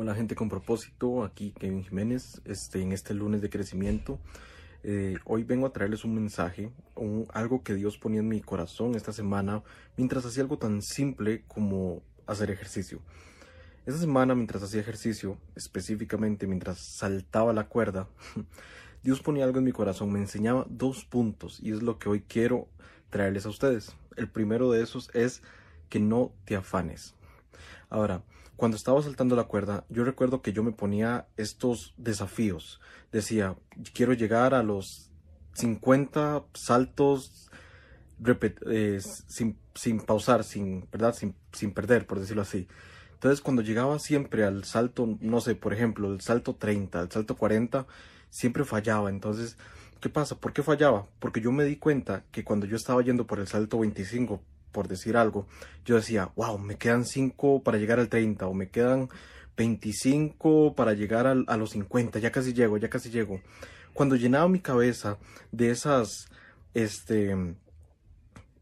[0.00, 4.20] Hola gente con propósito, aquí Kevin Jiménez, este, en este lunes de crecimiento.
[4.84, 8.94] Eh, hoy vengo a traerles un mensaje, un, algo que Dios ponía en mi corazón
[8.94, 9.64] esta semana
[9.96, 13.00] mientras hacía algo tan simple como hacer ejercicio.
[13.86, 18.06] Esta semana mientras hacía ejercicio, específicamente mientras saltaba la cuerda,
[19.02, 22.20] Dios ponía algo en mi corazón, me enseñaba dos puntos y es lo que hoy
[22.20, 22.68] quiero
[23.10, 23.96] traerles a ustedes.
[24.14, 25.42] El primero de esos es
[25.88, 27.16] que no te afanes.
[27.90, 28.22] Ahora,
[28.58, 32.80] cuando estaba saltando la cuerda, yo recuerdo que yo me ponía estos desafíos.
[33.12, 33.54] Decía,
[33.94, 35.12] quiero llegar a los
[35.52, 37.52] 50 saltos
[38.66, 41.14] eh, sin, pausar, sin, ¿verdad?
[41.14, 42.66] Sin, sin perder, por decirlo así.
[43.14, 47.36] Entonces, cuando llegaba siempre al salto, no sé, por ejemplo, el salto 30, el salto
[47.36, 47.86] 40,
[48.28, 49.08] siempre fallaba.
[49.08, 49.56] Entonces,
[50.00, 50.34] ¿qué pasa?
[50.34, 51.06] ¿Por qué fallaba?
[51.20, 54.88] Porque yo me di cuenta que cuando yo estaba yendo por el salto 25, por
[54.88, 55.46] decir algo,
[55.84, 59.08] yo decía, wow, me quedan 5 para llegar al 30 o me quedan
[59.56, 63.40] 25 para llegar a los 50, ya casi llego, ya casi llego.
[63.92, 65.18] Cuando llenaba mi cabeza
[65.50, 66.28] de esas,
[66.74, 67.34] este,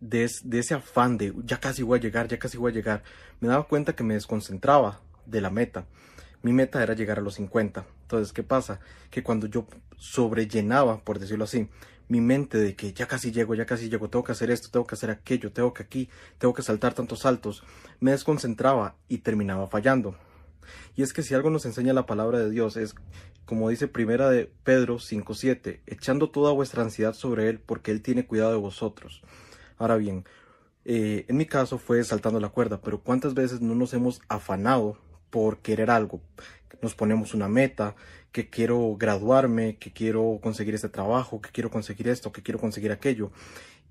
[0.00, 3.02] de, de ese afán de ya casi voy a llegar, ya casi voy a llegar,
[3.38, 5.86] me daba cuenta que me desconcentraba de la meta.
[6.42, 7.84] Mi meta era llegar a los 50.
[8.02, 8.80] Entonces, ¿qué pasa?
[9.10, 11.68] Que cuando yo sobrellenaba, por decirlo así,
[12.10, 14.84] mi mente de que ya casi llego, ya casi llego, tengo que hacer esto, tengo
[14.84, 17.62] que hacer aquello, tengo que aquí, tengo que saltar tantos saltos,
[18.00, 20.16] me desconcentraba y terminaba fallando.
[20.96, 22.96] Y es que si algo nos enseña la palabra de Dios es,
[23.44, 28.26] como dice primera de Pedro 5.7, echando toda vuestra ansiedad sobre Él porque Él tiene
[28.26, 29.22] cuidado de vosotros.
[29.78, 30.24] Ahora bien,
[30.84, 34.98] eh, en mi caso fue saltando la cuerda, pero ¿cuántas veces no nos hemos afanado
[35.30, 36.20] por querer algo?
[36.82, 37.94] Nos ponemos una meta,
[38.32, 42.92] que quiero graduarme, que quiero conseguir este trabajo, que quiero conseguir esto, que quiero conseguir
[42.92, 43.32] aquello.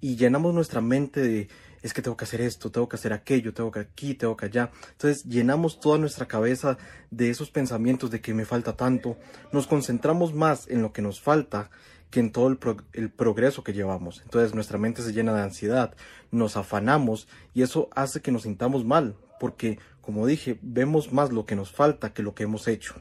[0.02, 1.50] Y llenamos nuestra mente de,
[1.82, 4.46] es que tengo que hacer esto, tengo que hacer aquello, tengo que aquí, tengo que
[4.46, 4.72] allá.
[4.92, 6.78] Entonces llenamos toda nuestra cabeza
[7.12, 9.18] de esos pensamientos de que me falta tanto.
[9.52, 11.70] Nos concentramos más en lo que nos falta
[12.10, 14.22] que en todo el, progreso que llevamos.
[14.24, 15.94] Entonces nuestra mente se llena de ansiedad,
[16.32, 21.46] nos afanamos y eso hace que nos sintamos mal, porque como dije, vemos más lo
[21.46, 22.96] que nos falta que lo que hemos hecho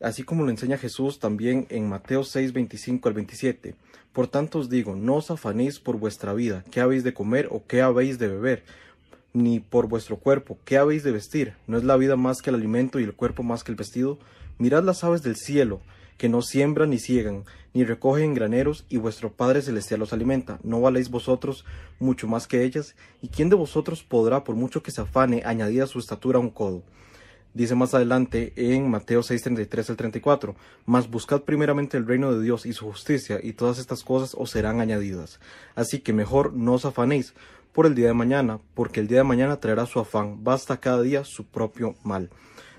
[0.00, 3.74] así como lo enseña Jesús también en Mateo 6, 25 al 27.
[4.12, 7.64] Por tanto os digo, no os afanéis por vuestra vida, qué habéis de comer o
[7.66, 8.64] qué habéis de beber,
[9.32, 11.54] ni por vuestro cuerpo, qué habéis de vestir.
[11.66, 14.18] ¿No es la vida más que el alimento y el cuerpo más que el vestido?
[14.58, 15.80] Mirad las aves del cielo,
[16.16, 20.58] que no siembran ni ciegan, ni recogen graneros, y vuestro Padre Celestial los alimenta.
[20.62, 21.64] ¿No valéis vosotros
[21.98, 22.94] mucho más que ellas?
[23.20, 26.50] ¿Y quién de vosotros podrá, por mucho que se afane, añadir a su estatura un
[26.50, 26.82] codo?
[27.54, 32.66] Dice más adelante en Mateo 6:33 al 34, mas buscad primeramente el reino de Dios
[32.66, 35.38] y su justicia, y todas estas cosas os serán añadidas.
[35.76, 37.32] Así que mejor no os afanéis
[37.72, 41.02] por el día de mañana, porque el día de mañana traerá su afán, basta cada
[41.02, 42.28] día su propio mal.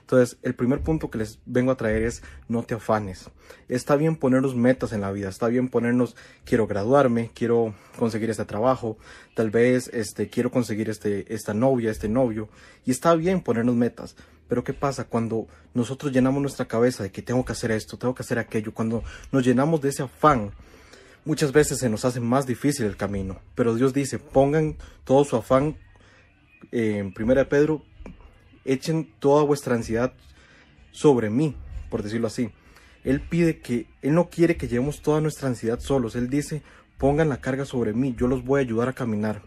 [0.05, 3.31] Entonces, el primer punto que les vengo a traer es no te afanes.
[3.67, 8.45] Está bien ponernos metas en la vida, está bien ponernos quiero graduarme, quiero conseguir este
[8.45, 8.99] trabajo,
[9.33, 12.49] tal vez este quiero conseguir este esta novia, este novio
[12.85, 14.15] y está bien ponernos metas.
[14.47, 18.13] Pero ¿qué pasa cuando nosotros llenamos nuestra cabeza de que tengo que hacer esto, tengo
[18.13, 20.51] que hacer aquello, cuando nos llenamos de ese afán?
[21.23, 25.35] Muchas veces se nos hace más difícil el camino, pero Dios dice, pongan todo su
[25.35, 25.79] afán
[26.71, 27.81] en Primera Pedro
[28.65, 30.13] echen toda vuestra ansiedad
[30.91, 31.55] sobre mí,
[31.89, 32.49] por decirlo así.
[33.03, 36.15] Él pide que, Él no quiere que llevemos toda nuestra ansiedad solos.
[36.15, 36.63] Él dice,
[36.97, 39.43] pongan la carga sobre mí, yo los voy a ayudar a caminar.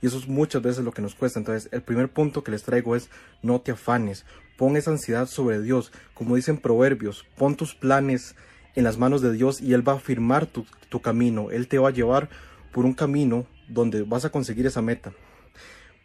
[0.00, 1.40] Y eso es muchas veces lo que nos cuesta.
[1.40, 3.08] Entonces, el primer punto que les traigo es,
[3.42, 4.26] no te afanes,
[4.56, 5.90] pon esa ansiedad sobre Dios.
[6.14, 8.36] Como dicen proverbios, pon tus planes
[8.76, 11.50] en las manos de Dios y Él va a firmar tu, tu camino.
[11.50, 12.28] Él te va a llevar
[12.72, 15.12] por un camino donde vas a conseguir esa meta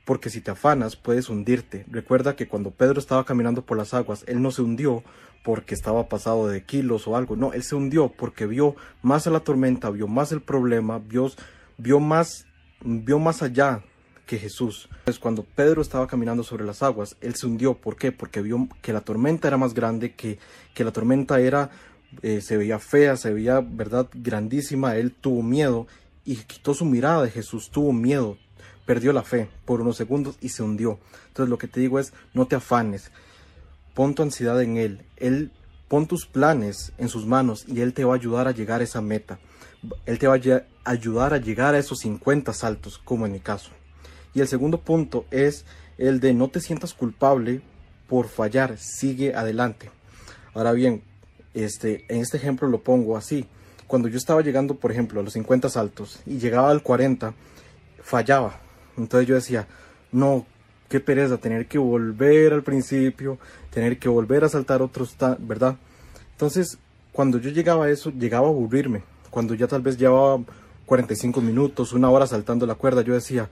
[0.05, 1.85] porque si te afanas puedes hundirte.
[1.89, 5.03] Recuerda que cuando Pedro estaba caminando por las aguas, él no se hundió
[5.43, 9.29] porque estaba pasado de kilos o algo, no, él se hundió porque vio más a
[9.29, 11.29] la tormenta, vio más el problema, vio,
[11.77, 12.45] vio más,
[12.81, 13.83] vio más allá
[14.25, 14.87] que Jesús.
[14.89, 17.73] Entonces, cuando Pedro estaba caminando sobre las aguas, él se hundió.
[17.73, 18.11] ¿Por qué?
[18.11, 20.39] Porque vio que la tormenta era más grande, que,
[20.73, 21.69] que la tormenta era,
[22.21, 24.95] eh, se veía fea, se veía, verdad, grandísima.
[24.95, 25.87] Él tuvo miedo
[26.23, 28.37] y quitó su mirada de Jesús, tuvo miedo,
[28.85, 30.99] perdió la fe por unos segundos y se hundió.
[31.27, 33.11] Entonces lo que te digo es, no te afanes,
[33.93, 35.51] pon tu ansiedad en Él, Él
[35.87, 38.83] pon tus planes en sus manos y Él te va a ayudar a llegar a
[38.83, 39.39] esa meta.
[40.05, 43.71] Él te va a ayudar a llegar a esos 50 saltos, como en mi caso.
[44.33, 45.65] Y el segundo punto es
[45.97, 47.61] el de no te sientas culpable
[48.07, 49.91] por fallar, sigue adelante.
[50.53, 51.03] Ahora bien,
[51.53, 53.45] este, en este ejemplo lo pongo así.
[53.87, 57.33] Cuando yo estaba llegando, por ejemplo, a los 50 saltos y llegaba al 40,
[58.01, 58.62] fallaba.
[58.97, 59.67] Entonces yo decía,
[60.11, 60.45] no,
[60.89, 63.37] qué pereza tener que volver al principio,
[63.71, 65.75] tener que volver a saltar otros, ¿verdad?
[66.31, 66.77] Entonces,
[67.11, 69.03] cuando yo llegaba a eso, llegaba a aburrirme.
[69.29, 70.43] Cuando ya tal vez llevaba
[70.85, 73.49] 45 minutos, una hora saltando la cuerda, yo decía,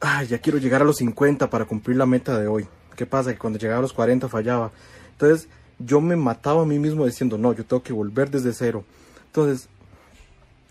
[0.00, 2.66] ay, ya quiero llegar a los 50 para cumplir la meta de hoy.
[2.96, 3.32] ¿Qué pasa?
[3.32, 4.70] Que cuando llegaba a los 40 fallaba.
[5.12, 5.48] Entonces,
[5.78, 8.84] yo me mataba a mí mismo diciendo, no, yo tengo que volver desde cero.
[9.26, 9.68] Entonces,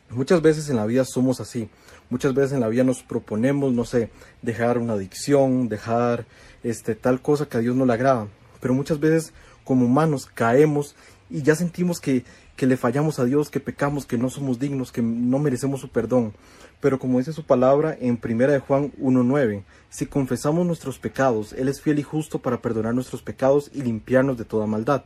[0.10, 1.70] muchas veces en la vida somos así.
[2.10, 4.10] Muchas veces en la vida nos proponemos, no sé,
[4.42, 6.26] dejar una adicción, dejar
[6.64, 8.28] este, tal cosa que a Dios no le agrada.
[8.60, 9.32] Pero muchas veces
[9.64, 10.96] como humanos caemos
[11.30, 12.24] y ya sentimos que,
[12.56, 15.90] que le fallamos a Dios, que pecamos, que no somos dignos, que no merecemos su
[15.90, 16.34] perdón.
[16.82, 21.68] Pero como dice su palabra en 1 de Juan 1.9, si confesamos nuestros pecados, Él
[21.68, 25.04] es fiel y justo para perdonar nuestros pecados y limpiarnos de toda maldad.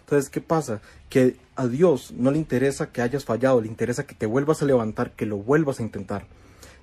[0.00, 0.80] Entonces, ¿qué pasa?
[1.10, 4.66] Que a Dios no le interesa que hayas fallado, le interesa que te vuelvas a
[4.66, 6.26] levantar, que lo vuelvas a intentar.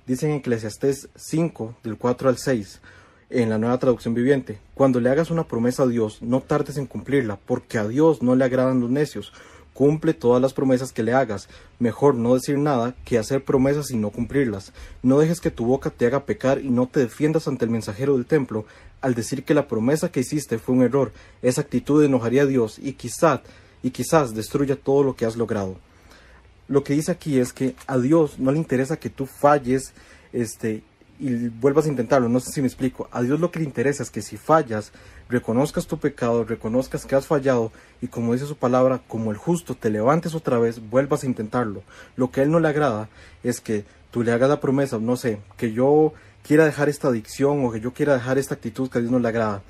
[0.06, 2.80] Dice en Eclesiastés 5, del 4 al 6,
[3.30, 6.84] en la nueva traducción viviente, cuando le hagas una promesa a Dios, no tardes en
[6.84, 9.32] cumplirla, porque a Dios no le agradan los necios.
[9.72, 11.48] Cumple todas las promesas que le hagas.
[11.78, 14.74] Mejor no decir nada que hacer promesas y no cumplirlas.
[15.02, 18.14] No dejes que tu boca te haga pecar y no te defiendas ante el mensajero
[18.14, 18.66] del templo
[19.00, 21.12] al decir que la promesa que hiciste fue un error.
[21.40, 23.40] Esa actitud enojaría a Dios y quizás
[23.82, 25.76] y quizás destruya todo lo que has logrado
[26.68, 29.92] lo que dice aquí es que a Dios no le interesa que tú falles
[30.32, 30.82] este,
[31.18, 32.28] y vuelvas a intentarlo.
[32.28, 33.08] No sé si me explico.
[33.12, 34.92] A Dios lo que le interesa es que si fallas,
[35.28, 39.74] reconozcas tu pecado, reconozcas que has fallado y como dice su palabra, como el justo
[39.74, 41.82] te levantes otra vez, vuelvas a intentarlo.
[42.16, 43.08] Lo que a Él no le agrada
[43.42, 46.12] es que tú le hagas la promesa, no sé, que yo
[46.42, 49.18] quiera dejar esta adicción o que yo quiera dejar esta actitud que a Dios no
[49.18, 49.62] le agrada.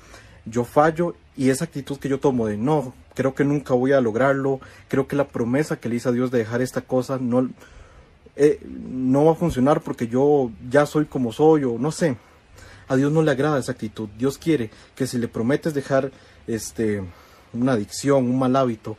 [0.45, 4.01] Yo fallo y esa actitud que yo tomo de no, creo que nunca voy a
[4.01, 7.49] lograrlo, creo que la promesa que le hice a Dios de dejar esta cosa no,
[8.35, 12.17] eh, no va a funcionar porque yo ya soy como soy o no sé.
[12.87, 14.09] A Dios no le agrada esa actitud.
[14.15, 16.11] Dios quiere que si le prometes dejar
[16.45, 17.03] este
[17.53, 18.97] una adicción, un mal hábito,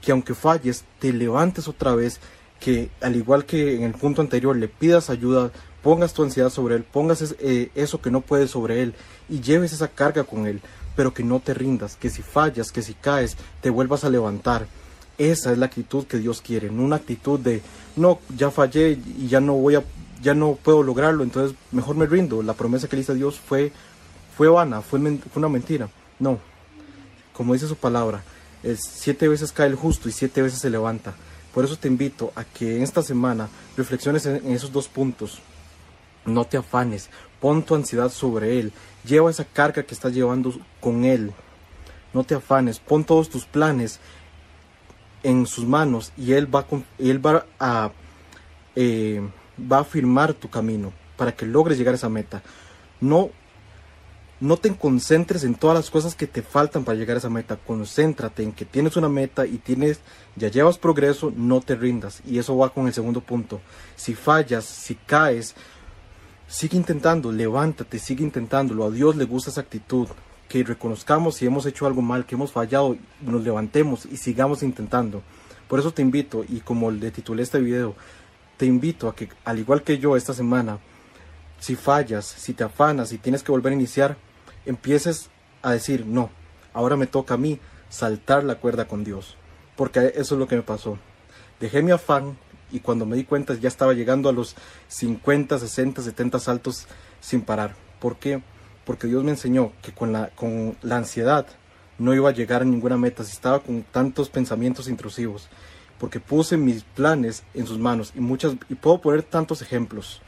[0.00, 2.20] que aunque falles, te levantes otra vez,
[2.58, 6.74] que al igual que en el punto anterior le pidas ayuda, pongas tu ansiedad sobre
[6.74, 8.94] él, pongas eh, eso que no puedes sobre él
[9.28, 10.60] y lleves esa carga con él
[10.98, 14.66] pero que no te rindas, que si fallas, que si caes, te vuelvas a levantar.
[15.16, 17.62] Esa es la actitud que Dios quiere, no una actitud de
[17.94, 19.84] no, ya fallé y ya no voy a
[20.20, 22.42] ya no puedo lograrlo, entonces mejor me rindo.
[22.42, 23.70] La promesa que le hice Dios fue
[24.36, 24.98] fue vana, fue,
[25.36, 25.88] una mentira.
[26.18, 26.40] No.
[27.32, 28.24] Como dice su palabra,
[28.76, 31.14] siete veces cae el justo y siete veces se levanta.
[31.54, 35.38] Por eso te invito a que esta semana reflexiones en esos dos puntos.
[36.26, 37.08] No te afanes,
[37.40, 38.72] pon tu ansiedad sobre Él,
[39.04, 41.32] lleva esa carga que estás llevando con Él.
[42.12, 44.00] No te afanes, pon todos tus planes
[45.22, 46.66] en sus manos y Él va,
[47.58, 47.90] a
[48.76, 49.28] eh,
[49.70, 52.42] a firmar tu camino para que logres llegar a esa meta.
[53.00, 53.30] No,
[54.40, 57.56] no te concentres en todas las cosas que te faltan para llegar a esa meta.
[57.56, 60.00] Concéntrate en que tienes una meta y tienes,
[60.36, 62.22] ya llevas progreso, no te rindas.
[62.24, 63.60] Y eso va con el segundo punto.
[63.96, 65.56] Si fallas, si caes,
[66.48, 68.86] Sigue intentando, levántate, sigue intentándolo.
[68.86, 70.08] A Dios le gusta esa actitud.
[70.48, 75.22] Que reconozcamos si hemos hecho algo mal, que hemos fallado, nos levantemos y sigamos intentando.
[75.68, 77.94] Por eso te invito, y como le titulé este video,
[78.56, 80.78] te invito a que, al igual que yo esta semana,
[81.60, 84.16] si fallas, si te afanas, si tienes que volver a iniciar,
[84.64, 85.28] empieces
[85.60, 86.30] a decir, no,
[86.72, 87.60] ahora me toca a mí
[87.90, 89.36] saltar la cuerda con Dios.
[89.76, 90.98] Porque eso es lo que me pasó.
[91.60, 92.38] Dejé mi afán,
[92.70, 94.56] y cuando me di cuenta ya estaba llegando a los
[94.88, 96.86] 50, 60, 70 saltos
[97.20, 97.74] sin parar.
[98.00, 98.42] ¿Por qué?
[98.84, 101.46] Porque Dios me enseñó que con la, con la ansiedad
[101.98, 105.48] no iba a llegar a ninguna meta si estaba con tantos pensamientos intrusivos.
[105.98, 110.22] Porque puse mis planes en sus manos y, muchas, y puedo poner tantos ejemplos.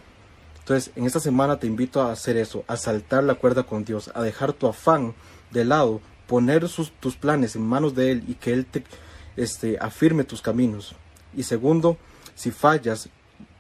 [0.59, 4.11] Entonces, en esta semana te invito a hacer eso, a saltar la cuerda con Dios,
[4.15, 5.15] a dejar tu afán
[5.53, 8.85] de lado, poner sus, tus planes en manos de Él y que Él te
[9.37, 10.95] este, afirme tus caminos.
[11.37, 11.97] Y segundo,
[12.41, 13.11] si fallas,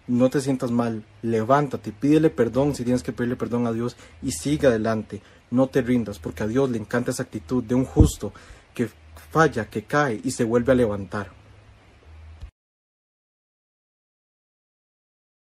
[0.06, 4.32] no te sientas mal, levántate, pídele perdón si tienes que pedirle perdón a Dios y
[4.32, 5.20] sigue adelante,
[5.50, 8.32] no te rindas, porque a Dios le encanta esa actitud de un justo
[8.72, 8.88] que
[9.30, 11.30] falla, que cae y se vuelve a levantar.